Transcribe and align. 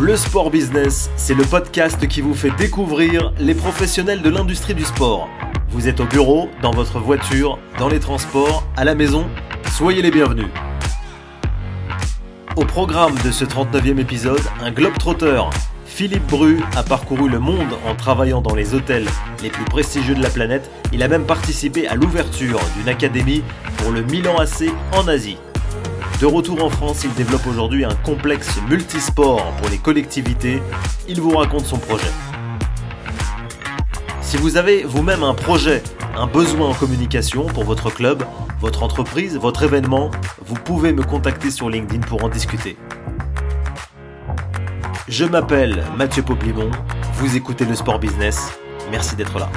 Le 0.00 0.16
Sport 0.16 0.50
Business, 0.50 1.10
c'est 1.16 1.34
le 1.34 1.42
podcast 1.42 2.06
qui 2.06 2.20
vous 2.20 2.34
fait 2.34 2.52
découvrir 2.52 3.32
les 3.40 3.54
professionnels 3.54 4.22
de 4.22 4.30
l'industrie 4.30 4.74
du 4.74 4.84
sport. 4.84 5.28
Vous 5.70 5.88
êtes 5.88 5.98
au 5.98 6.04
bureau, 6.04 6.48
dans 6.62 6.70
votre 6.70 7.00
voiture, 7.00 7.58
dans 7.80 7.88
les 7.88 7.98
transports, 7.98 8.64
à 8.76 8.84
la 8.84 8.94
maison, 8.94 9.26
soyez 9.72 10.00
les 10.00 10.12
bienvenus. 10.12 10.46
Au 12.54 12.64
programme 12.64 13.16
de 13.24 13.32
ce 13.32 13.44
39e 13.44 13.98
épisode, 13.98 14.40
un 14.60 14.70
globe-trotteur. 14.70 15.50
Philippe 15.84 16.28
Bru 16.28 16.60
a 16.76 16.84
parcouru 16.84 17.28
le 17.28 17.40
monde 17.40 17.76
en 17.84 17.96
travaillant 17.96 18.40
dans 18.40 18.54
les 18.54 18.74
hôtels 18.74 19.08
les 19.42 19.50
plus 19.50 19.64
prestigieux 19.64 20.14
de 20.14 20.22
la 20.22 20.30
planète. 20.30 20.70
Il 20.92 21.02
a 21.02 21.08
même 21.08 21.26
participé 21.26 21.88
à 21.88 21.96
l'ouverture 21.96 22.60
d'une 22.76 22.88
académie 22.88 23.42
pour 23.78 23.90
le 23.90 24.02
Milan 24.02 24.36
AC 24.36 24.70
en 24.92 25.08
Asie. 25.08 25.38
De 26.20 26.26
retour 26.26 26.64
en 26.64 26.68
France, 26.68 27.04
il 27.04 27.14
développe 27.14 27.46
aujourd'hui 27.46 27.84
un 27.84 27.94
complexe 27.94 28.60
multisport 28.68 29.54
pour 29.58 29.68
les 29.68 29.78
collectivités. 29.78 30.60
Il 31.08 31.20
vous 31.20 31.30
raconte 31.30 31.64
son 31.64 31.78
projet. 31.78 32.10
Si 34.20 34.36
vous 34.36 34.56
avez 34.56 34.82
vous-même 34.82 35.22
un 35.22 35.34
projet, 35.34 35.80
un 36.16 36.26
besoin 36.26 36.70
en 36.70 36.74
communication 36.74 37.46
pour 37.46 37.62
votre 37.62 37.90
club, 37.90 38.24
votre 38.60 38.82
entreprise, 38.82 39.36
votre 39.36 39.62
événement, 39.62 40.10
vous 40.44 40.56
pouvez 40.56 40.92
me 40.92 41.04
contacter 41.04 41.52
sur 41.52 41.70
LinkedIn 41.70 42.00
pour 42.00 42.24
en 42.24 42.28
discuter. 42.28 42.76
Je 45.06 45.24
m'appelle 45.24 45.84
Mathieu 45.96 46.24
Poplimon, 46.24 46.72
vous 47.12 47.36
écoutez 47.36 47.64
le 47.64 47.76
Sport 47.76 48.00
Business, 48.00 48.58
merci 48.90 49.14
d'être 49.14 49.38
là. 49.38 49.48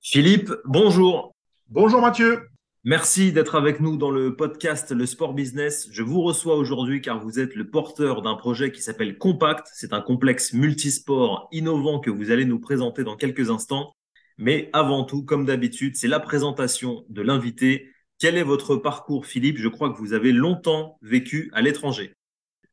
Philippe, 0.00 0.50
bonjour. 0.64 1.32
Bonjour 1.74 2.02
Mathieu. 2.02 2.50
Merci 2.84 3.32
d'être 3.32 3.54
avec 3.54 3.80
nous 3.80 3.96
dans 3.96 4.10
le 4.10 4.36
podcast 4.36 4.92
Le 4.92 5.06
Sport 5.06 5.32
Business. 5.32 5.88
Je 5.90 6.02
vous 6.02 6.20
reçois 6.20 6.56
aujourd'hui 6.56 7.00
car 7.00 7.18
vous 7.18 7.40
êtes 7.40 7.54
le 7.54 7.70
porteur 7.70 8.20
d'un 8.20 8.34
projet 8.34 8.70
qui 8.72 8.82
s'appelle 8.82 9.16
Compact. 9.16 9.66
C'est 9.72 9.94
un 9.94 10.02
complexe 10.02 10.52
multisport 10.52 11.48
innovant 11.50 11.98
que 11.98 12.10
vous 12.10 12.30
allez 12.30 12.44
nous 12.44 12.60
présenter 12.60 13.04
dans 13.04 13.16
quelques 13.16 13.48
instants. 13.48 13.96
Mais 14.36 14.68
avant 14.74 15.04
tout, 15.04 15.24
comme 15.24 15.46
d'habitude, 15.46 15.96
c'est 15.96 16.08
la 16.08 16.20
présentation 16.20 17.06
de 17.08 17.22
l'invité. 17.22 17.88
Quel 18.18 18.36
est 18.36 18.42
votre 18.42 18.76
parcours, 18.76 19.24
Philippe? 19.24 19.56
Je 19.56 19.68
crois 19.68 19.88
que 19.88 19.98
vous 19.98 20.12
avez 20.12 20.32
longtemps 20.32 20.98
vécu 21.00 21.50
à 21.54 21.62
l'étranger. 21.62 22.12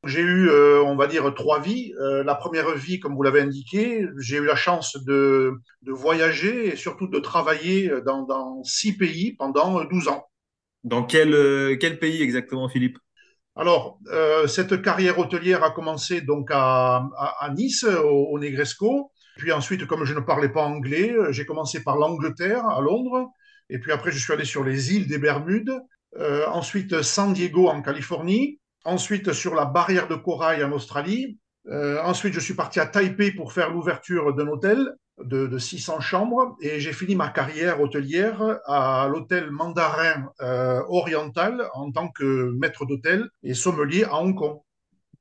J'ai 0.06 0.22
eu, 0.22 0.50
euh, 0.50 0.82
on 0.84 0.96
va 0.96 1.08
dire, 1.08 1.34
trois 1.34 1.60
vies. 1.60 1.94
Euh, 2.00 2.24
la 2.24 2.34
première 2.34 2.74
vie, 2.76 3.00
comme 3.00 3.16
vous 3.16 3.24
l'avez 3.24 3.42
indiqué, 3.42 4.08
j'ai 4.18 4.38
eu 4.38 4.46
la 4.46 4.56
chance 4.56 4.96
de, 5.04 5.54
de, 5.82 5.92
voyager 5.92 6.68
et 6.68 6.76
surtout 6.78 7.08
de 7.08 7.20
travailler 7.20 7.92
dans, 8.06 8.24
dans 8.24 8.64
six 8.64 8.96
pays 8.96 9.34
pendant 9.34 9.84
12 9.84 10.08
ans. 10.08 10.26
Dans 10.86 11.04
quel, 11.04 11.34
euh, 11.34 11.76
quel 11.78 12.00
pays 12.00 12.22
exactement, 12.22 12.70
Philippe? 12.70 12.98
Alors, 13.58 14.00
cette 14.48 14.82
carrière 14.82 15.20
hôtelière 15.20 15.66
a 15.66 15.72
commencé 15.72 16.22
donc 16.22 16.48
à, 16.50 17.10
à, 17.18 17.50
Nice, 17.54 17.84
au, 17.84 18.28
au, 18.32 18.40
Negresco. 18.40 19.12
Puis 19.36 19.52
ensuite, 19.52 19.86
comme 19.86 20.06
je 20.06 20.14
ne 20.14 20.22
parlais 20.22 20.48
pas 20.48 20.64
anglais, 20.64 21.14
j'ai 21.32 21.46
commencé 21.46 21.84
par 21.84 21.98
l'Angleterre, 21.98 22.66
à 22.66 22.80
Londres. 22.80 23.28
Et 23.70 23.80
puis 23.80 23.92
après, 23.92 24.12
je 24.12 24.18
suis 24.18 24.32
allé 24.32 24.46
sur 24.46 24.64
les 24.64 24.96
îles 24.96 25.08
des 25.08 25.18
Bermudes. 25.18 25.74
ensuite, 26.48 27.02
San 27.02 27.34
Diego, 27.34 27.68
en 27.68 27.82
Californie 27.82 28.59
ensuite 28.86 29.34
sur 29.34 29.56
la 29.56 29.66
barrière 29.66 30.08
de 30.08 30.16
corail 30.16 30.64
en 30.64 30.72
Australie. 30.72 31.38
Euh, 31.68 32.02
ensuite, 32.04 32.34
je 32.34 32.40
suis 32.40 32.54
parti 32.54 32.80
à 32.80 32.86
Taipei 32.86 33.32
pour 33.32 33.54
faire 33.54 33.70
l'ouverture 33.72 34.34
d'un 34.34 34.48
hôtel 34.48 34.96
de, 35.24 35.58
600 35.58 36.00
chambres 36.00 36.56
et 36.62 36.80
j'ai 36.80 36.94
fini 36.94 37.14
ma 37.14 37.28
carrière 37.28 37.82
hôtelière 37.82 38.60
à 38.66 39.08
l'hôtel 39.12 39.52
Mandarin 39.52 40.32
euh, 40.42 40.82
Oriental 40.88 41.68
en 41.74 41.92
tant 41.92 42.08
que 42.08 42.52
maître 42.58 42.86
d'hôtel 42.86 43.30
et 43.44 43.54
sommelier 43.54 44.06
à 44.06 44.16
Hong 44.16 44.36
Kong. 44.36 44.60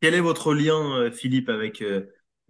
Quel 0.01 0.15
est 0.15 0.21
votre 0.21 0.55
lien, 0.55 0.97
euh, 0.97 1.11
Philippe, 1.11 1.49
avec 1.49 1.83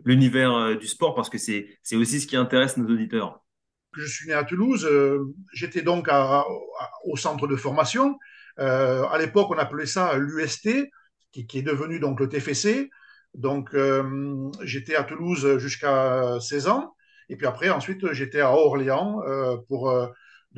l'univers 0.04 0.76
du 0.76 0.86
sport? 0.86 1.14
Parce 1.14 1.30
que 1.30 1.38
c'est 1.38 1.78
aussi 1.94 2.20
ce 2.20 2.26
qui 2.26 2.36
intéresse 2.36 2.76
nos 2.76 2.88
auditeurs. 2.92 3.42
Je 3.96 4.04
suis 4.04 4.28
né 4.28 4.34
à 4.34 4.44
Toulouse, 4.44 4.86
j'étais 5.54 5.80
donc 5.80 6.10
au 7.04 7.16
centre 7.16 7.48
de 7.48 7.56
formation. 7.56 8.18
à 8.58 9.16
l'époque, 9.18 9.48
on 9.50 9.58
appelait 9.58 9.86
ça 9.86 10.16
l'UST, 10.18 10.68
qui, 11.32 11.58
est 11.58 11.62
devenu 11.62 12.00
donc 12.00 12.20
le 12.20 12.28
TFC. 12.28 12.90
Donc, 13.34 13.74
euh, 13.74 14.50
j'étais 14.62 14.96
à 14.96 15.04
Toulouse 15.04 15.58
jusqu'à 15.58 16.38
16 16.40 16.68
ans. 16.68 16.94
Et 17.28 17.36
puis 17.36 17.46
après, 17.46 17.68
ensuite, 17.68 18.12
j'étais 18.12 18.40
à 18.40 18.52
Orléans 18.52 19.22
euh, 19.26 19.56
pour 19.68 19.90
euh, 19.90 20.08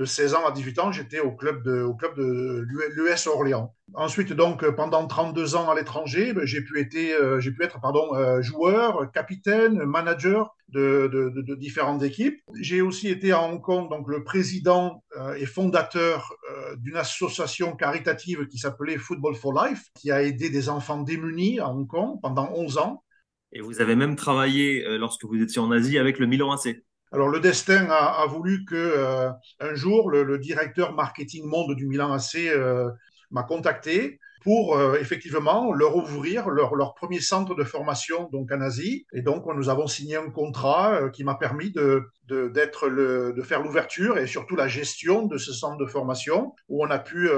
de 0.00 0.06
16 0.06 0.34
ans 0.34 0.46
à 0.46 0.50
18 0.50 0.78
ans, 0.78 0.92
j'étais 0.92 1.20
au 1.20 1.30
club 1.30 1.62
de, 1.62 1.82
au 1.82 1.94
club 1.94 2.16
de 2.16 2.64
l'US 2.66 3.26
Orléans. 3.26 3.74
Ensuite, 3.92 4.32
donc, 4.32 4.66
pendant 4.70 5.06
32 5.06 5.56
ans 5.56 5.68
à 5.68 5.74
l'étranger, 5.74 6.32
ben, 6.32 6.46
j'ai 6.46 6.62
pu, 6.62 6.78
euh, 6.78 7.38
pu 7.38 7.62
être 7.62 7.80
pardon, 7.82 8.14
euh, 8.14 8.40
joueur, 8.40 9.12
capitaine, 9.12 9.84
manager 9.84 10.56
de, 10.70 11.10
de, 11.12 11.54
différentes 11.54 12.02
équipes. 12.02 12.40
J'ai 12.58 12.80
aussi 12.80 13.08
été 13.08 13.32
à 13.32 13.42
Hong 13.42 13.60
Kong, 13.60 13.90
donc 13.90 14.08
le 14.08 14.24
président 14.24 15.04
euh, 15.18 15.34
et 15.34 15.44
fondateur 15.44 16.32
d'une 16.78 16.96
association 16.96 17.76
caritative 17.76 18.46
qui 18.46 18.56
s'appelait 18.56 18.96
Football 18.96 19.34
for 19.34 19.52
Life, 19.52 19.88
qui 20.00 20.10
a 20.10 20.22
aidé 20.22 20.48
des 20.48 20.70
enfants 20.70 21.02
démunis 21.02 21.60
à 21.60 21.68
Hong 21.68 21.86
Kong 21.86 22.18
pendant 22.22 22.50
11 22.54 22.78
ans. 22.78 23.04
Et 23.52 23.60
vous 23.60 23.82
avez 23.82 23.96
même 23.96 24.16
travaillé 24.16 24.82
lorsque 24.96 25.26
vous 25.26 25.42
étiez 25.42 25.60
en 25.60 25.70
Asie 25.70 25.98
avec 25.98 26.18
le 26.18 26.26
Milan 26.26 26.52
AC. 26.52 26.76
Alors 27.12 27.28
le 27.28 27.40
destin 27.40 27.88
a, 27.90 28.24
voulu 28.26 28.64
que 28.64 28.76
euh, 28.76 29.30
un 29.58 29.74
jour 29.74 30.10
le, 30.10 30.38
directeur 30.38 30.94
marketing 30.94 31.44
monde 31.44 31.74
du 31.74 31.86
Milan 31.86 32.12
AC 32.12 32.36
euh, 32.36 32.88
m'a 33.32 33.42
contacté 33.42 34.20
pour 34.42 34.78
euh, 34.78 34.96
effectivement 35.00 35.72
leur 35.72 35.96
ouvrir 35.96 36.48
leur, 36.48 36.94
premier 36.94 37.20
centre 37.20 37.56
de 37.56 37.64
formation 37.64 38.28
donc 38.30 38.52
en 38.52 38.60
Asie. 38.60 39.06
Et 39.12 39.22
donc 39.22 39.44
nous 39.46 39.68
avons 39.68 39.88
signé 39.88 40.16
un 40.16 40.30
contrat 40.30 41.10
qui 41.10 41.24
m'a 41.24 41.34
permis 41.34 41.72
de 41.72 42.04
d'être 42.28 42.86
le 42.86 43.32
de 43.36 43.42
faire 43.42 43.60
l'ouverture 43.60 44.16
et 44.16 44.28
surtout 44.28 44.54
la 44.54 44.68
gestion 44.68 45.26
de 45.26 45.36
ce 45.36 45.52
centre 45.52 45.78
de 45.78 45.86
formation 45.86 46.54
où 46.68 46.84
on 46.84 46.90
a 46.90 47.00
pu 47.00 47.28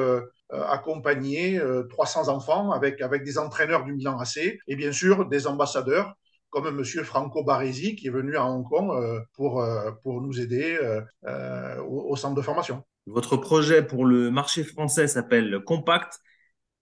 accompagner 0.51 1.59
300 1.89 2.29
enfants 2.29 2.73
avec 2.73 3.01
avec 3.01 3.25
des 3.25 3.39
entraîneurs 3.39 3.85
du 3.85 3.95
Milan 3.95 4.19
AC 4.19 4.59
et 4.69 4.77
bien 4.77 4.93
sûr 4.93 5.27
des 5.27 5.47
ambassadeurs 5.47 6.15
comme 6.53 6.71
Monsieur 6.71 7.03
Franco 7.03 7.43
Baresi 7.43 7.97
qui 7.97 8.07
est 8.07 8.11
venu 8.11 8.37
à 8.37 8.47
Hong 8.47 8.69
Kong 8.69 8.91
euh, 8.91 9.21
pour, 9.33 9.63
euh, 9.63 9.91
pour 10.03 10.21
nous 10.21 10.39
aider 10.39 10.79
euh, 11.25 11.83
au, 11.83 12.15
centre 12.15 12.37
de 12.37 12.43
formation. 12.43 12.85
Votre 13.07 13.37
projet 13.37 13.83
pour 13.83 14.05
le 14.05 14.31
marché 14.31 14.63
français 14.63 15.09
s'appelle 15.09 15.61
Compact. 15.65 16.21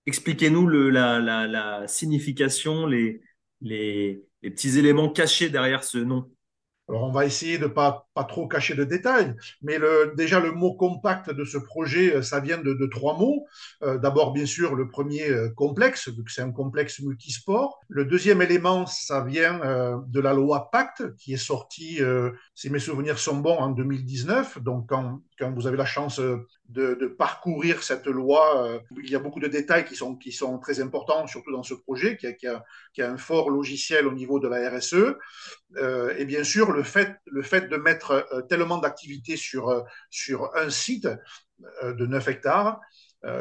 Expliquez-nous 0.06 0.68
la, 0.68 1.86
signification, 1.86 2.84
les, 2.86 3.22
les 3.60 4.24
petits 4.42 4.76
éléments 4.76 5.08
cachés 5.08 5.50
derrière 5.50 5.84
ce 5.84 5.98
nom. 5.98 6.28
Alors, 6.90 7.04
on 7.04 7.12
va 7.12 7.24
essayer 7.24 7.56
de 7.56 7.68
pas, 7.68 8.08
pas 8.14 8.24
trop 8.24 8.48
cacher 8.48 8.74
de 8.74 8.82
détails, 8.82 9.36
mais 9.62 9.78
le, 9.78 10.12
déjà, 10.16 10.40
le 10.40 10.50
mot 10.50 10.74
compact 10.74 11.30
de 11.30 11.44
ce 11.44 11.56
projet, 11.56 12.16
euh, 12.16 12.22
ça 12.22 12.40
vient 12.40 12.58
de, 12.58 12.86
trois 12.86 13.16
mots. 13.16 13.46
Euh, 13.84 13.96
D'abord, 13.96 14.32
bien 14.32 14.44
sûr, 14.44 14.74
le 14.74 14.88
premier 14.88 15.30
euh, 15.30 15.50
complexe, 15.50 16.08
vu 16.08 16.24
que 16.24 16.32
c'est 16.32 16.42
un 16.42 16.50
complexe 16.50 16.98
multisport. 16.98 17.78
Le 17.88 18.04
deuxième 18.04 18.42
élément, 18.42 18.86
ça 18.86 19.22
vient 19.22 19.60
de 20.06 20.20
la 20.20 20.32
loi 20.32 20.70
Pacte, 20.70 21.14
qui 21.16 21.34
est 21.34 21.36
sortie, 21.36 22.00
si 22.54 22.70
mes 22.70 22.78
souvenirs 22.78 23.18
sont 23.18 23.36
bons, 23.36 23.56
en 23.56 23.68
2019. 23.70 24.60
Donc, 24.62 24.88
quand, 24.88 25.20
quand 25.38 25.52
vous 25.52 25.66
avez 25.66 25.76
la 25.76 25.84
chance 25.84 26.20
de, 26.68 27.06
parcourir 27.18 27.82
cette 27.82 28.06
loi, 28.06 28.80
il 29.02 29.10
y 29.10 29.16
a 29.16 29.18
beaucoup 29.18 29.40
de 29.40 29.48
détails 29.48 29.84
qui 29.84 29.96
sont, 29.96 30.16
qui 30.16 30.32
sont 30.32 30.58
très 30.58 30.80
importants, 30.80 31.26
surtout 31.26 31.52
dans 31.52 31.62
ce 31.62 31.74
projet, 31.74 32.16
qui 32.16 32.26
a, 32.26 32.32
qui 32.32 32.46
a, 32.46 32.64
qui 32.92 33.02
a 33.02 33.10
un 33.10 33.18
fort 33.18 33.50
logiciel 33.50 34.06
au 34.06 34.12
niveau 34.12 34.38
de 34.38 34.48
la 34.48 34.70
RSE. 34.70 35.16
et 36.18 36.24
bien 36.24 36.44
sûr, 36.44 36.72
le 36.72 36.79
le 36.80 37.42
fait, 37.42 37.68
de 37.68 37.76
mettre 37.76 38.26
euh, 38.32 38.42
tellement 38.42 38.78
d'activités 38.78 39.36
sur, 39.36 39.68
euh, 39.68 39.82
un 40.54 40.70
site 40.70 41.08
euh, 41.82 41.94
de 41.94 42.06
9 42.06 42.28
hectares, 42.28 42.80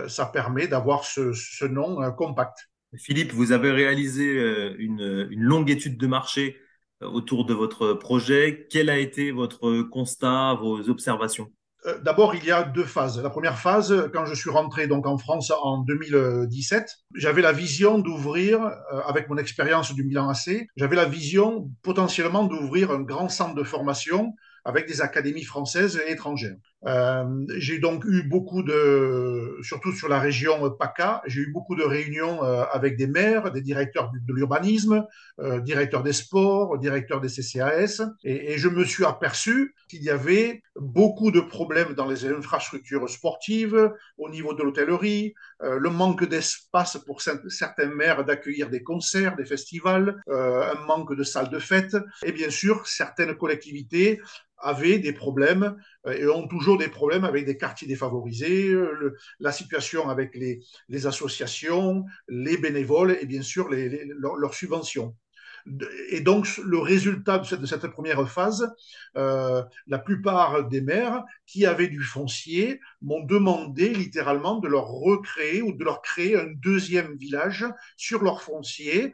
ça 0.09 0.25
permet 0.25 0.67
d'avoir 0.67 1.05
ce, 1.05 1.65
nom 1.65 2.11
compact. 2.11 2.69
Philippe, 2.97 3.31
vous 3.31 3.53
avez 3.53 3.71
réalisé 3.71 4.33
une, 4.77 5.29
longue 5.31 5.69
étude 5.69 5.97
de 5.97 6.05
marché 6.05 6.57
autour 6.99 7.45
de 7.45 7.53
votre 7.53 7.93
projet. 7.93 8.67
Quel 8.69 8.89
a 8.89 8.97
été 8.97 9.31
votre 9.31 9.83
constat, 9.83 10.55
vos 10.55 10.89
observations? 10.89 11.49
D'abord, 12.01 12.35
il 12.35 12.43
y 12.43 12.51
a 12.51 12.63
deux 12.63 12.83
phases. 12.83 13.21
La 13.21 13.29
première 13.29 13.57
phase, 13.57 14.09
quand 14.13 14.25
je 14.25 14.33
suis 14.33 14.49
rentré 14.49 14.87
donc 14.87 15.07
en 15.07 15.17
France 15.17 15.51
en 15.51 15.79
2017, 15.79 16.97
j'avais 17.15 17.41
la 17.41 17.51
vision 17.51 17.99
d'ouvrir, 17.99 18.61
euh, 18.61 19.01
avec 19.05 19.29
mon 19.29 19.37
expérience 19.37 19.93
du 19.93 20.03
Milan 20.03 20.29
AC, 20.29 20.67
j'avais 20.75 20.95
la 20.95 21.05
vision 21.05 21.69
potentiellement 21.81 22.43
d'ouvrir 22.43 22.91
un 22.91 23.01
grand 23.01 23.29
centre 23.29 23.55
de 23.55 23.63
formation 23.63 24.33
avec 24.65 24.87
des 24.87 25.01
académies 25.01 25.43
françaises 25.43 26.01
et 26.05 26.11
étrangères. 26.11 26.57
Euh, 26.85 27.45
j'ai 27.57 27.79
donc 27.79 28.05
eu 28.05 28.23
beaucoup 28.23 28.63
de, 28.63 29.57
surtout 29.61 29.91
sur 29.91 30.07
la 30.07 30.19
région 30.19 30.69
PACA, 30.71 31.21
j'ai 31.25 31.41
eu 31.41 31.51
beaucoup 31.51 31.75
de 31.75 31.83
réunions 31.83 32.43
euh, 32.43 32.63
avec 32.71 32.95
des 32.95 33.07
maires, 33.07 33.51
des 33.51 33.61
directeurs 33.61 34.11
de 34.13 34.33
l'urbanisme, 34.33 35.05
euh, 35.39 35.59
directeurs 35.59 36.03
des 36.03 36.13
sports, 36.13 36.77
directeurs 36.77 37.19
des 37.19 37.27
CCAS, 37.27 38.01
et, 38.23 38.57
je 38.57 38.69
me 38.69 38.83
suis 38.83 39.05
aperçu 39.05 39.75
qu'il 39.87 40.03
y 40.03 40.09
avait 40.09 40.61
beaucoup 40.75 41.31
de 41.31 41.39
problèmes 41.39 41.93
dans 41.93 42.07
les 42.07 42.25
infrastructures 42.25 43.09
sportives, 43.09 43.91
au 44.17 44.29
niveau 44.29 44.53
de 44.53 44.63
l'hôtellerie, 44.63 45.33
le 45.61 45.89
manque 45.89 46.27
d'espace 46.27 46.97
pour 47.05 47.21
certains 47.21 47.85
maires 47.85 48.25
d'accueillir 48.25 48.69
des 48.69 48.83
concerts, 48.83 49.35
des 49.37 49.45
festivals, 49.45 50.21
un 50.27 50.85
manque 50.85 51.15
de 51.15 51.23
salles 51.23 51.49
de 51.49 51.59
fête, 51.59 51.95
et 52.23 52.31
bien 52.31 52.49
sûr 52.49 52.85
certaines 52.85 53.35
collectivités 53.35 54.19
avaient 54.61 54.99
des 54.99 55.13
problèmes 55.13 55.75
et 56.07 56.25
ont 56.27 56.47
toujours 56.47 56.77
des 56.77 56.87
problèmes 56.87 57.25
avec 57.25 57.45
des 57.45 57.57
quartiers 57.57 57.87
défavorisés, 57.87 58.69
euh, 58.69 59.15
la 59.39 59.51
situation 59.51 60.09
avec 60.09 60.35
les, 60.35 61.05
associations, 61.05 62.05
les 62.27 62.57
bénévoles 62.57 63.17
et 63.19 63.25
bien 63.25 63.41
sûr 63.41 63.69
leurs, 63.69 64.53
subventions. 64.53 65.15
Et 66.09 66.21
donc, 66.21 66.47
le 66.63 66.79
résultat 66.79 67.37
de 67.37 67.45
cette, 67.45 67.59
de 67.59 67.65
cette 67.65 67.87
première 67.87 68.27
phase, 68.29 68.73
euh, 69.17 69.61
la 69.87 69.99
plupart 69.99 70.67
des 70.69 70.81
maires 70.81 71.23
qui 71.45 71.65
avaient 71.65 71.89
du 71.89 72.01
foncier 72.01 72.79
m'ont 73.01 73.23
demandé 73.23 73.89
littéralement 73.93 74.59
de 74.59 74.69
leur 74.69 74.87
recréer 74.87 75.61
ou 75.61 75.73
de 75.73 75.83
leur 75.83 76.01
créer 76.01 76.37
un 76.37 76.47
deuxième 76.63 77.17
village 77.17 77.65
sur 77.97 78.23
leur 78.23 78.41
foncier 78.41 79.13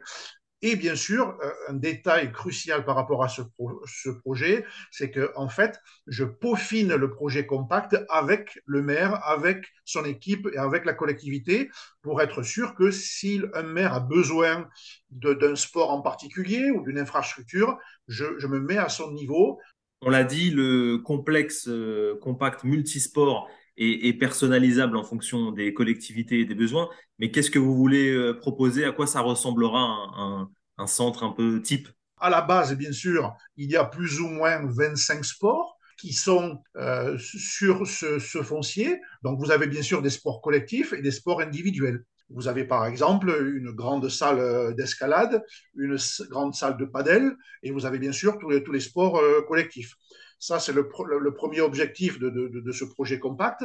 et 0.66 0.74
bien 0.74 0.96
sûr, 0.96 1.38
euh, 1.44 1.50
un 1.68 1.74
détail 1.74 2.32
crucial 2.32 2.84
par 2.84 2.96
rapport 2.96 3.22
à 3.22 3.28
ce, 3.28 3.40
pro 3.40 3.80
ce 3.86 4.10
projet, 4.10 4.64
c'est 4.90 5.12
que 5.12 5.30
en 5.36 5.48
fait, 5.48 5.80
je 6.08 6.24
peaufine 6.24 6.92
le 6.92 7.08
projet 7.08 7.46
compact 7.46 7.96
avec 8.08 8.58
le 8.66 8.82
maire, 8.82 9.24
avec 9.24 9.64
son 9.84 10.04
équipe 10.04 10.48
et 10.52 10.58
avec 10.58 10.84
la 10.84 10.92
collectivité 10.92 11.70
pour 12.02 12.20
être 12.20 12.42
sûr 12.42 12.74
que 12.74 12.90
si 12.90 13.40
un 13.54 13.62
maire 13.62 13.94
a 13.94 14.00
besoin 14.00 14.68
d'un 15.10 15.54
sport 15.54 15.92
en 15.92 16.02
particulier 16.02 16.72
ou 16.72 16.82
d'une 16.82 16.98
infrastructure, 16.98 17.78
je, 18.08 18.24
je, 18.38 18.48
me 18.48 18.58
mets 18.58 18.78
à 18.78 18.88
son 18.88 19.12
niveau. 19.12 19.60
On 20.00 20.10
l'a 20.10 20.24
dit, 20.24 20.50
le 20.50 20.96
complexe 20.98 21.68
euh, 21.68 22.18
compact 22.20 22.64
multisport 22.64 23.48
est, 23.76 24.12
personnalisable 24.18 24.96
en 24.96 25.04
fonction 25.04 25.52
des 25.52 25.74
collectivités 25.74 26.40
et 26.40 26.44
des 26.44 26.54
besoins. 26.54 26.88
Mais 27.18 27.30
qu'est-ce 27.30 27.50
que 27.50 27.58
vous 27.58 27.74
voulez 27.74 28.10
euh, 28.10 28.32
proposer? 28.34 28.84
À 28.84 28.92
quoi 28.92 29.06
ça 29.06 29.20
ressemblera 29.20 30.48
un, 30.78 30.86
centre 30.86 31.24
un 31.24 31.30
peu 31.30 31.60
type? 31.62 31.88
À 32.18 32.30
la 32.30 32.40
base, 32.40 32.74
bien 32.76 32.92
sûr, 32.92 33.34
il 33.56 33.70
y 33.70 33.76
a 33.76 33.84
plus 33.84 34.20
ou 34.20 34.28
moins 34.28 34.60
25 34.64 35.24
sports 35.24 35.78
qui 35.98 36.12
sont 36.12 36.62
euh, 36.76 37.16
sur 37.18 37.86
ce, 37.86 38.18
foncier. 38.18 39.00
Donc, 39.22 39.38
vous 39.38 39.50
avez 39.50 39.66
bien 39.66 39.82
sûr 39.82 40.02
des 40.02 40.10
sports 40.10 40.40
collectifs 40.40 40.92
et 40.92 41.02
des 41.02 41.10
sports 41.10 41.40
individuels. 41.40 42.04
Vous 42.28 42.48
avez 42.48 42.64
par 42.64 42.86
exemple 42.86 43.30
une 43.54 43.70
grande 43.70 44.08
salle 44.08 44.74
d'escalade, 44.74 45.42
une 45.76 45.96
grande 46.28 46.54
salle 46.54 46.76
de 46.76 46.84
padel, 46.84 47.36
et 47.62 47.70
vous 47.70 47.86
avez 47.86 47.98
bien 47.98 48.12
sûr 48.12 48.38
tous 48.38 48.72
les, 48.72 48.80
sports 48.80 49.18
euh, 49.18 49.42
collectifs. 49.42 49.94
Ça, 50.38 50.60
c'est 50.60 50.72
le, 50.72 50.88
premier 50.88 51.60
objectif 51.60 52.18
de, 52.18 52.72
ce 52.72 52.84
projet 52.84 53.18
compact 53.18 53.64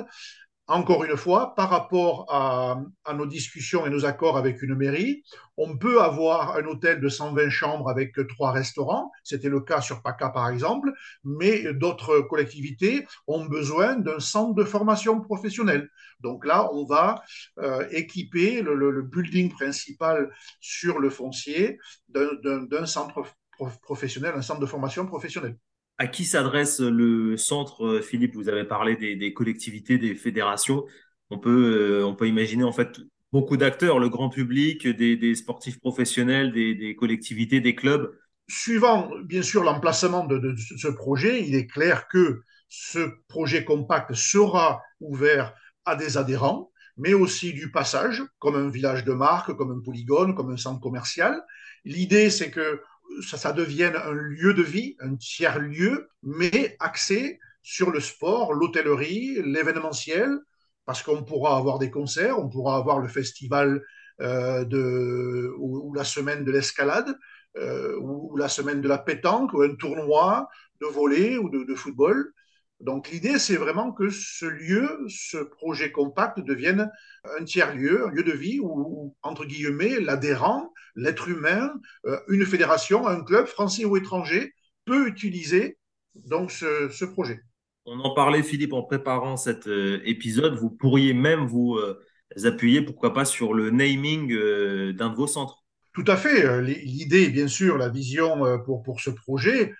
encore 0.71 1.03
une 1.03 1.17
fois, 1.17 1.53
par 1.55 1.69
rapport 1.69 2.25
à, 2.29 2.81
nos 3.13 3.25
discussions 3.25 3.85
et 3.85 3.89
nos 3.89 4.05
accords 4.05 4.37
avec 4.37 4.61
une 4.61 4.75
mairie, 4.75 5.23
on 5.57 5.77
peut 5.77 6.01
avoir 6.01 6.55
un 6.55 6.65
hôtel 6.65 7.01
de 7.01 7.09
120 7.09 7.49
chambres 7.49 7.89
avec 7.89 8.15
trois 8.29 8.51
restaurants. 8.51 9.11
C'était 9.23 9.49
le 9.49 9.59
cas 9.59 9.81
sur 9.81 10.01
PACA, 10.01 10.29
par 10.29 10.49
exemple, 10.49 10.91
mais 11.23 11.73
d'autres 11.73 12.21
collectivités 12.21 13.05
ont 13.27 13.45
besoin 13.45 13.95
d'un 13.95 14.19
centre 14.19 14.55
de 14.55 14.63
formation 14.63 15.19
professionnelle. 15.19 15.89
Donc 16.21 16.45
là, 16.45 16.69
on 16.71 16.85
va 16.85 17.21
euh, 17.59 17.85
équiper 17.91 18.61
le, 18.61 18.75
le, 18.75 19.01
building 19.01 19.51
principal 19.51 20.31
sur 20.61 20.99
le 20.99 21.09
foncier 21.09 21.79
d'un 22.07 22.85
centre 22.85 23.23
professionnel, 23.81 24.33
un 24.35 24.41
centre 24.41 24.61
de 24.61 24.65
formation 24.65 25.05
professionnelle 25.05 25.57
à 26.01 26.07
qui 26.07 26.25
s'adresse 26.25 26.79
le 26.79 27.37
centre, 27.37 27.85
euh, 27.85 28.01
Philippe? 28.01 28.33
Vous 28.33 28.49
avez 28.49 28.63
parlé 28.63 28.95
des, 28.95 29.33
collectivités, 29.33 29.99
des 29.99 30.15
fédérations. 30.15 30.83
On 31.29 31.37
peut, 31.37 31.99
euh, 32.01 32.03
on 32.03 32.15
peut 32.15 32.27
imaginer 32.27 32.63
en 32.63 32.71
fait 32.71 32.99
beaucoup 33.31 33.55
d'acteurs, 33.55 33.99
le 33.99 34.09
grand 34.09 34.29
public, 34.29 34.87
des, 34.87 35.35
sportifs 35.35 35.79
professionnels, 35.79 36.53
des, 36.53 36.73
des, 36.73 36.95
collectivités, 36.95 37.61
des 37.61 37.75
clubs. 37.75 38.17
Suivant 38.47 39.11
bien 39.25 39.43
sûr 39.43 39.63
l'emplacement 39.63 40.25
de, 40.25 40.39
de, 40.39 40.55
ce 40.57 40.87
projet, 40.87 41.47
il 41.47 41.53
est 41.53 41.67
clair 41.67 42.07
que 42.07 42.41
ce 42.67 43.07
projet 43.27 43.63
compact 43.63 44.15
sera 44.15 44.81
ouvert 45.01 45.53
à 45.85 45.95
des 45.95 46.17
adhérents, 46.17 46.71
mais 46.97 47.13
aussi 47.13 47.53
du 47.53 47.69
passage, 47.69 48.23
comme 48.39 48.55
un 48.55 48.71
village 48.71 49.05
de 49.05 49.13
marque, 49.13 49.53
comme 49.55 49.71
un 49.71 49.81
polygone, 49.81 50.33
comme 50.33 50.51
un 50.51 50.57
centre 50.57 50.81
commercial. 50.81 51.43
L'idée, 51.85 52.31
c'est 52.31 52.49
que 52.49 52.81
ça, 53.21 53.51
devienne 53.51 53.95
un 53.95 54.13
lieu 54.13 54.53
de 54.53 54.63
vie, 54.63 54.95
un 54.99 55.15
tiers-lieu, 55.15 56.09
mais 56.23 56.75
axé 56.79 57.39
sur 57.61 57.91
le 57.91 57.99
sport, 57.99 58.53
l'hôtellerie, 58.53 59.41
l'événementiel, 59.43 60.39
parce 60.85 61.03
qu'on 61.03 61.23
pourra 61.23 61.57
avoir 61.57 61.79
des 61.79 61.91
concerts, 61.91 62.39
on 62.39 62.49
pourra 62.49 62.75
avoir 62.75 62.99
le 62.99 63.07
festival 63.07 63.83
euh, 64.21 64.65
de, 64.65 65.53
ou, 65.57 65.93
la 65.93 66.03
semaine 66.03 66.43
de 66.43 66.51
l'escalade, 66.51 67.15
euh, 67.57 67.97
ou, 67.99 68.35
la 68.37 68.49
semaine 68.49 68.81
de 68.81 68.87
la 68.87 68.97
pétanque, 68.97 69.53
ou 69.53 69.61
un 69.61 69.75
tournoi 69.75 70.49
de 70.79 70.87
volley 70.87 71.37
ou 71.37 71.49
de, 71.49 71.75
football. 71.75 72.33
Donc 72.79 73.09
l'idée, 73.09 73.37
c'est 73.37 73.57
vraiment 73.57 73.91
que 73.91 74.09
ce 74.09 74.45
lieu, 74.45 75.05
ce 75.07 75.37
projet 75.37 75.91
compact 75.91 76.39
devienne 76.39 76.91
un 77.39 77.43
tiers-lieu, 77.43 78.07
un 78.07 78.09
lieu 78.09 78.23
de 78.23 78.31
vie 78.31 78.59
où, 78.59 79.15
entre 79.21 79.45
guillemets, 79.45 79.99
l'adhérent, 79.99 80.70
l'être 80.95 81.29
humain, 81.29 81.71
euh, 82.05 82.17
une 82.27 82.45
fédération, 82.45 83.07
un 83.07 83.23
club 83.23 83.45
français 83.45 83.85
ou 83.85 83.97
étranger 83.97 84.53
peut 84.85 85.07
utiliser 85.07 85.77
donc 86.15 86.51
ce, 86.51 86.89
ce, 86.89 87.05
projet. 87.05 87.39
On 87.85 87.99
en 87.99 88.13
parlait, 88.13 88.43
Philippe, 88.43 88.73
en 88.73 88.83
préparant 88.83 89.37
cet 89.37 89.67
euh, 89.67 90.01
épisode. 90.05 90.55
Vous 90.55 90.69
pourriez 90.69 91.13
même 91.13 91.45
vous 91.45 91.75
euh, 91.75 91.99
appuyer, 92.43 92.81
pourquoi 92.81 93.13
pas, 93.13 93.25
sur 93.25 93.53
le 93.53 93.69
naming 93.69 94.29
d'un 94.93 95.09
de 95.09 95.15
vos 95.15 95.27
centres. 95.27 95.63
Tout 95.93 96.05
à 96.07 96.15
fait. 96.15 96.61
L'idée, 96.61 97.29
bien 97.29 97.47
sûr, 97.47 97.77
la 97.77 97.89
vision 97.89 98.43
pour, 98.65 98.81
pour 98.81 99.01
ce 99.01 99.09
projet, 99.09 99.73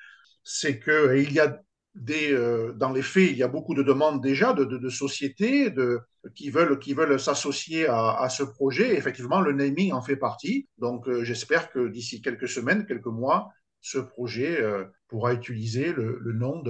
c'est 0.44 0.80
qu'il 0.80 1.32
y 1.32 1.40
a 1.40 1.62
des, 1.96 2.32
euh, 2.32 2.74
dans 2.74 2.92
les 2.92 3.02
faits, 3.02 3.30
il 3.30 3.38
y 3.38 3.44
a 3.44 3.48
beaucoup 3.48 3.74
de 3.74 3.84
demandes 3.84 4.22
déjà 4.22 4.54
de, 4.54 4.90
sociétés 4.90 5.70
de, 5.70 6.00
qui 6.36 6.50
veulent, 6.50 6.80
qui 6.80 6.94
veulent 6.94 7.20
s'associer 7.20 7.88
à, 7.88 8.28
ce 8.30 8.44
projet. 8.44 8.96
effectivement, 8.96 9.42
le 9.42 9.52
naming 9.52 9.92
en 9.92 10.02
fait 10.02 10.16
partie. 10.16 10.68
Donc, 10.78 11.08
euh, 11.08 11.24
j'espère 11.24 11.72
que 11.72 11.88
d'ici 11.88 12.22
quelques 12.22 12.48
semaines, 12.48 12.86
quelques 12.86 13.08
mois, 13.08 13.50
ce 13.82 13.98
projet 13.98 14.62
euh, 14.62 14.86
pourra 15.08 15.34
utiliser 15.34 15.94
le, 15.94 16.20
nom 16.34 16.62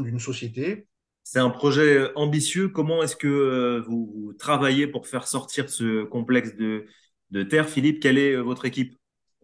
d'une 0.00 0.20
société. 0.20 0.86
C'est 1.22 1.40
un 1.40 1.50
projet 1.50 2.10
ambitieux. 2.14 2.68
Comment 2.68 3.02
est-ce 3.02 3.16
que 3.16 3.82
vous, 3.86 4.12
vous, 4.14 4.32
travaillez 4.34 4.86
pour 4.86 5.08
faire 5.08 5.26
sortir 5.26 5.68
ce 5.68 6.04
complexe 6.04 6.54
de, 6.54 6.86
de 7.30 7.42
terre, 7.42 7.68
Philippe 7.68 8.00
Quelle 8.00 8.16
est 8.16 8.36
votre 8.36 8.64
équipe? 8.64 8.96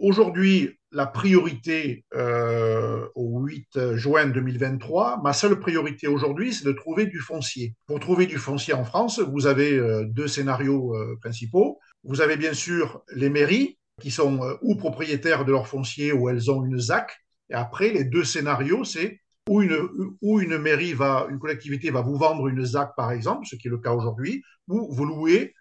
Aujourd'hui, 0.03 0.81
la 0.91 1.07
priorité 1.07 2.05
euh, 2.13 3.07
au 3.15 3.39
8 3.39 3.95
juin 3.95 4.27
2023, 4.27 5.21
ma 5.23 5.33
seule 5.33 5.61
priorité 5.61 6.09
aujourd'hui, 6.09 6.53
c'est 6.53 6.65
de 6.65 6.73
trouver 6.73 7.07
du 7.07 7.21
foncier. 7.21 7.77
Pour 7.87 8.01
trouver 8.01 8.27
du 8.27 8.37
foncier 8.37 8.75
en 8.75 8.85
France, 8.85 9.21
vous 9.21 9.47
avez 9.47 9.79
euh, 9.79 10.05
deux 10.05 10.27
scénarios 10.27 10.97
euh, 10.97 11.17
principaux. 11.21 11.79
Vous 12.03 12.21
avez 12.21 12.37
bien 12.37 12.53
sûr 12.53 13.05
les 13.15 13.31
mairies 13.31 13.79
qui 14.01 14.11
sont 14.11 14.41
ou 14.61 14.75
propriétaires 14.75 15.45
de 15.45 15.53
leur 15.53 15.69
foncier 15.69 16.13
ou 16.13 16.29
elles 16.29 16.51
ont 16.51 16.65
une 16.65 16.81
ZAC. 16.81 17.17
Et 17.51 17.55
après, 17.55 17.91
les 17.91 18.03
deux 18.03 18.25
scénarios, 18.25 18.83
c'est 18.83 19.21
où 19.49 19.63
une, 19.63 19.89
où 20.21 20.41
une 20.41 20.59
mairie 20.59 20.95
va, 20.95 21.29
une 21.31 21.39
collectivité 21.39 21.93
va 21.93 22.01
vous 22.01 22.17
vendre 22.17 22.49
une 22.49 22.65
ZAC 22.65 22.97
par 22.97 23.13
exemple, 23.13 23.47
ce 23.47 23.55
qui 23.55 23.69
est 23.69 23.71
le 23.71 23.79
cas 23.79 23.93
aujourd'hui, 23.93 24.43
ou 24.67 24.93
vous 24.93 25.05
louez 25.05 25.55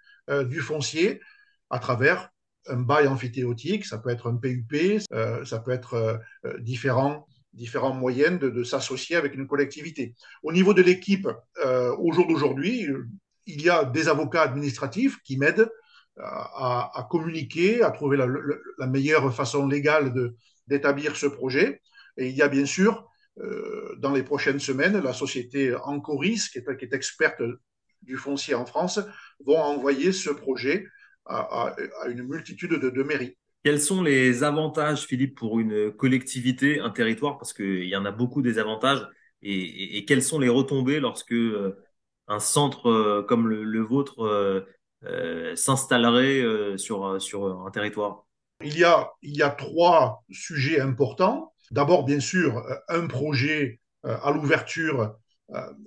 du 0.46 0.62
foncier 0.62 1.20
à 1.70 1.78
travers 1.78 2.31
un 2.68 2.82
bail 2.82 3.08
amphithéotique, 3.08 3.86
ça 3.86 3.98
peut 3.98 4.10
être 4.10 4.30
un 4.30 4.36
PUP, 4.36 5.02
euh, 5.14 5.44
ça 5.46 5.60
peut 5.60 5.72
être 5.72 5.94
euh, 6.46 6.58
différents, 6.60 7.28
différents 7.54 7.94
moyens 7.94 8.40
de, 8.40 8.64
s'associer 8.64 9.16
avec 9.16 9.36
une 9.36 9.48
collectivité. 9.48 10.16
Au 10.44 10.52
niveau 10.52 10.74
de 10.74 10.82
l'équipe, 10.82 11.28
euh, 11.66 11.96
au 11.98 12.12
jour 12.12 12.28
d'aujourd'hui, 12.28 12.88
il 13.48 13.62
y 13.62 13.70
a 13.70 13.84
des 13.86 14.08
avocats 14.08 14.44
administratifs 14.44 15.18
qui 15.24 15.38
m'aident 15.38 15.70
à, 16.18 17.08
communiquer, 17.10 17.82
à 17.82 17.90
trouver 17.90 18.18
la, 18.18 18.88
meilleure 18.88 19.34
façon 19.34 19.68
légale 19.68 20.14
d'établir 20.68 21.16
ce 21.16 21.26
projet. 21.26 21.82
Et 22.18 22.28
il 22.28 22.36
y 22.36 22.42
a 22.42 22.48
bien 22.48 22.66
sûr, 22.66 23.10
euh, 23.40 23.96
dans 23.98 24.12
les 24.12 24.24
prochaines 24.24 24.60
semaines, 24.60 25.00
la 25.00 25.14
société 25.14 25.74
Ancoris, 25.76 26.50
qui 26.50 26.60
est, 26.60 26.78
qui 26.78 26.86
est 26.86 26.94
experte 26.94 27.42
du 28.02 28.18
foncier 28.18 28.56
en 28.56 28.66
France, 28.66 29.00
vont 29.46 29.58
envoyer 29.58 30.12
ce 30.12 30.30
projet 30.30 30.86
à, 31.26 31.74
à, 32.02 32.08
une 32.08 32.24
multitude 32.24 32.72
de, 32.72 32.90
de, 32.90 33.04
mairies. 33.04 33.38
Quels 33.64 33.82
sont 33.82 34.02
les 34.02 34.44
avantages, 34.44 35.06
Philippe, 35.06 35.38
pour 35.38 35.60
une 35.60 35.92
collectivité, 35.92 36.80
un 36.80 36.90
territoire, 36.90 37.38
parce 37.38 37.54
qu'il 37.54 37.86
y 37.86 37.96
en 37.96 38.06
a 38.06 38.12
beaucoup 38.12 38.42
des 38.42 38.58
avantages, 38.58 39.08
et, 39.44 40.06
quelles 40.06 40.24
sont 40.24 40.40
les 40.40 40.50
retombées 40.50 41.00
lorsque 41.00 41.36
un 42.28 42.40
centre 42.40 43.22
comme 43.28 43.48
le, 43.48 43.82
vôtre 43.82 44.66
s'installerait 45.56 46.78
sur, 46.78 47.22
sur 47.22 47.66
un 47.66 47.72
territoire? 47.72 48.26
Il 48.64 48.78
y, 48.78 48.84
a, 48.84 49.12
il 49.24 49.36
y 49.36 49.42
a 49.42 49.50
trois 49.50 50.24
sujets 50.30 50.80
importants. 50.80 51.54
D'abord, 51.72 52.06
bien 52.06 52.20
sûr, 52.20 52.64
un 52.88 53.08
projet 53.08 53.80
à 54.04 54.32
l'ouverture, 54.32 55.16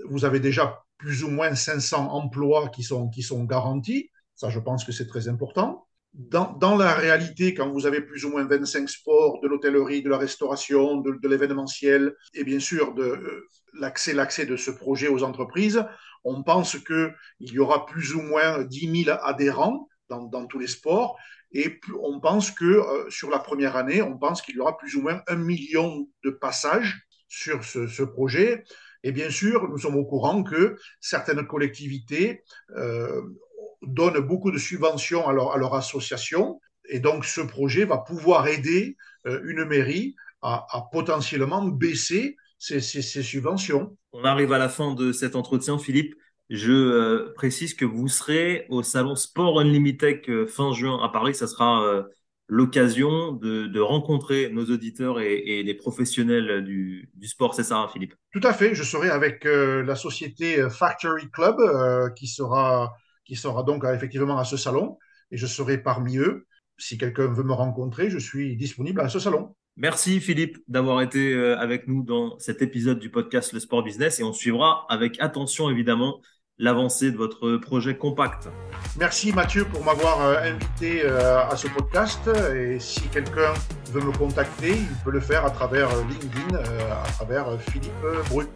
vous 0.09 0.25
avez 0.25 0.41
déjà 0.41 0.85
plus 0.99 1.23
ou 1.25 1.29
moins 1.29 1.55
500 1.55 2.11
emplois 2.13 2.69
qui 2.69 2.83
sont, 2.83 3.09
qui 3.09 3.23
sont 3.23 3.45
garantis. 3.45 4.11
Ça, 4.37 4.51
je 4.51 4.59
pense 4.59 4.85
que 4.85 4.93
c'est 4.93 5.07
très 5.07 5.29
important. 5.29 5.87
Dans, 6.13 6.53
dans, 6.53 6.77
la 6.77 6.95
réalité, 6.95 7.55
quand 7.55 7.71
vous 7.71 7.87
avez 7.87 8.01
plus 8.01 8.25
ou 8.25 8.31
moins 8.31 8.45
25 8.45 8.89
sports, 8.89 9.41
de 9.41 9.49
l'hôtellerie, 9.49 10.03
de 10.03 10.11
la 10.11 10.19
restauration, 10.19 10.99
de, 10.99 11.29
l'événementiel, 11.29 12.15
et 12.35 12.45
bien 12.45 12.61
sûr 12.61 12.95
de 12.95 13.03
euh, 13.03 13.49
l'accès, 13.75 14.47
de 14.47 14.57
ce 14.57 14.71
projet 14.71 15.09
aux 15.09 15.25
entreprises, 15.25 15.85
on 16.23 16.45
pense 16.45 16.79
qu'il 16.79 17.15
y 17.41 17.59
aura 17.59 17.85
plus 17.87 18.15
ou 18.15 18.23
moins 18.23 18.63
10 18.63 19.05
000 19.05 19.19
adhérents 19.23 19.89
dans, 20.09 20.23
dans 20.23 20.47
tous 20.47 20.61
les 20.61 20.69
sports. 20.69 21.19
Et 21.53 21.81
on 22.01 22.21
pense 22.21 22.51
que 22.51 22.65
euh, 22.65 23.11
sur 23.11 23.31
la 23.31 23.41
première 23.41 23.77
année, 23.77 24.01
on 24.01 24.17
pense 24.17 24.41
qu'il 24.41 24.55
y 24.57 24.61
aura 24.61 24.77
plus 24.77 24.95
ou 24.97 25.03
moins 25.03 25.21
un 25.27 25.37
million 25.37 26.09
de 26.25 26.31
passages 26.31 27.07
sur 27.29 27.65
ce, 27.65 27.89
ce 27.89 28.03
projet. 28.05 28.65
Et 29.03 29.13
bien 29.13 29.31
sûr, 29.31 29.69
nous 29.69 29.79
sommes 29.79 29.97
au 29.97 30.05
courant 30.05 30.43
que 30.43 30.77
certaines 31.01 31.47
collectivités 31.47 32.43
euh, 32.77 33.21
donnent 33.87 34.21
beaucoup 34.21 34.51
de 34.51 34.59
subventions 34.59 35.27
à 35.29 35.33
leur, 35.33 35.53
à 35.53 35.59
leur, 35.59 35.75
association. 35.75 36.61
Et 36.89 37.01
donc, 37.01 37.25
ce 37.25 37.41
projet 37.41 37.85
va 37.85 37.99
pouvoir 37.99 38.47
aider 38.47 38.97
euh, 39.27 39.41
une 39.45 39.65
mairie 39.65 40.15
à, 40.43 40.67
à, 40.71 40.83
potentiellement 40.93 41.63
baisser 41.65 42.37
ses, 42.59 42.81
ses, 42.81 43.03
ses, 43.03 43.23
subventions. 43.23 43.97
On 44.13 44.25
arrive 44.25 44.53
à 44.53 44.59
la 44.59 44.69
fin 44.69 44.95
de 44.95 45.13
cet 45.13 45.37
entretien, 45.37 45.79
Philippe. 45.79 46.15
Je 46.51 46.73
euh, 46.73 47.33
précise 47.35 47.75
que 47.75 47.85
vous 47.85 48.09
serez 48.09 48.67
au 48.69 48.83
salon 48.83 49.17
Sport 49.17 49.61
Unlimited 49.61 50.21
euh, 50.29 50.47
fin 50.47 50.73
juin 50.73 51.03
à 51.03 51.09
Paris. 51.09 51.35
Ça 51.35 51.47
sera 51.47 52.05
l'occasion 52.47 53.33
de, 53.33 53.67
de, 53.67 53.81
rencontrer 53.81 54.51
nos 54.51 54.65
auditeurs 54.67 55.21
et, 55.21 55.37
et 55.37 55.63
les 55.63 55.75
professionnels 55.75 56.65
du, 56.65 57.09
du 57.15 57.27
sport. 57.27 57.55
C'est 57.55 57.63
ça, 57.63 57.79
hein, 57.79 57.89
Philippe? 57.93 58.15
Tout 58.33 58.41
à 58.43 58.53
fait. 58.53 58.75
Je 58.75 58.83
serai 58.83 59.11
avec 59.11 59.47
euh, 59.47 59.83
la 59.83 59.97
société 59.97 60.69
Factory 60.69 61.31
Club 61.31 61.57
euh, 61.61 62.11
qui, 62.11 62.27
sera, 62.27 62.95
qui 63.25 63.37
sera 63.37 63.63
donc 63.63 63.85
effectivement 63.85 64.39
à 64.39 64.45
ce 64.45 64.57
salon 64.57 64.99
et 65.31 65.37
je 65.37 65.47
serai 65.47 65.79
parmi 65.79 66.19
eux. 66.19 66.47
Si 66.77 66.99
quelqu'un 66.99 67.33
veut 67.33 67.45
me 67.45 67.53
rencontrer, 67.53 68.11
je 68.11 68.19
suis 68.19 68.57
disponible 68.57 69.01
à 69.01 69.09
ce 69.09 69.19
salon. 69.19 69.55
Merci 69.77 70.21
Philippe 70.21 70.59
d'avoir 70.69 71.03
été 71.03 71.35
avec 71.35 71.89
nous 71.89 72.03
dans 72.03 72.39
cet 72.39 72.63
épisode 72.63 72.99
du 72.99 73.11
podcast 73.11 73.53
Le 73.53 73.61
Sport 73.61 73.83
Business 73.83 74.21
et 74.21 74.23
on 74.23 74.33
suivra 74.33 74.87
avec 74.89 75.21
attention 75.21 75.69
évidemment 75.71 76.21
l'avancée 76.59 77.11
de 77.11 77.17
votre 77.17 77.57
projet 77.57 77.97
compact. 77.97 78.49
Merci 78.99 79.33
Mathieu 79.33 79.65
pour 79.65 79.85
m'avoir 79.85 80.21
euh, 80.23 80.53
invité 80.53 81.03
euh, 81.05 81.47
à 81.47 81.57
ce 81.57 81.67
podcast. 81.69 82.21
Et 82.55 82.79
si 82.79 83.03
quelqu'un 83.09 83.53
veut 83.93 84.03
me 84.03 84.13
contacter, 84.13 84.71
il 84.71 84.97
peut 85.05 85.11
le 85.11 85.21
faire 85.21 85.45
à 85.45 85.51
travers 85.51 85.89
LinkedIn, 85.97 86.57
euh, 86.57 87.03
à 87.05 87.11
travers 87.13 87.61
Philippe 87.61 87.93
Brut. 88.29 88.49